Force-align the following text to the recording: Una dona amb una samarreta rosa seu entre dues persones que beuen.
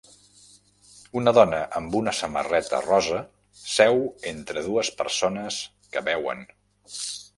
Una 1.19 1.33
dona 1.37 1.59
amb 1.79 1.97
una 1.99 2.13
samarreta 2.19 2.79
rosa 2.85 3.19
seu 3.75 4.01
entre 4.33 4.65
dues 4.69 4.91
persones 5.03 5.61
que 5.93 6.05
beuen. 6.09 6.43